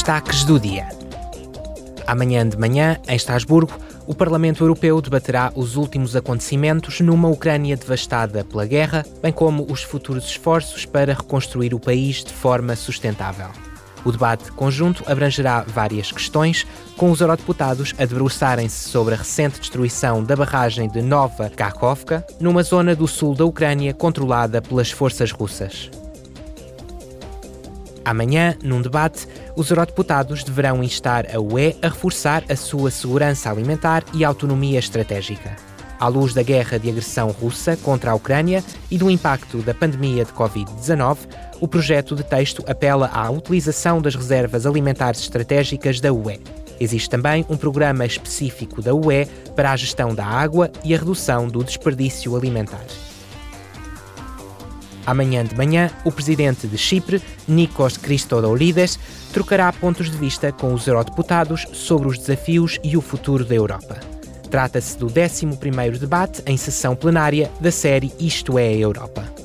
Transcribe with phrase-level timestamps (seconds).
[0.00, 0.88] Destaques do dia.
[2.06, 8.42] Amanhã de manhã, em Estrasburgo, o Parlamento Europeu debaterá os últimos acontecimentos numa Ucrânia devastada
[8.42, 13.48] pela guerra, bem como os futuros esforços para reconstruir o país de forma sustentável.
[14.02, 20.24] O debate conjunto abrangerá várias questões, com os eurodeputados a debruçarem-se sobre a recente destruição
[20.24, 25.90] da barragem de Nova Kakhovka, numa zona do sul da Ucrânia controlada pelas forças russas.
[28.04, 34.04] Amanhã, num debate, os eurodeputados deverão instar a UE a reforçar a sua segurança alimentar
[34.14, 35.54] e autonomia estratégica.
[35.98, 40.24] À luz da guerra de agressão russa contra a Ucrânia e do impacto da pandemia
[40.24, 41.18] de Covid-19,
[41.60, 46.40] o projeto de texto apela à utilização das reservas alimentares estratégicas da UE.
[46.80, 51.46] Existe também um programa específico da UE para a gestão da água e a redução
[51.46, 52.86] do desperdício alimentar.
[55.06, 58.98] Amanhã de manhã, o presidente de Chipre, Nikos Christodoulides,
[59.32, 63.98] trocará pontos de vista com os eurodeputados sobre os desafios e o futuro da Europa.
[64.50, 69.39] Trata-se do 11º debate em sessão plenária da série Isto é a Europa.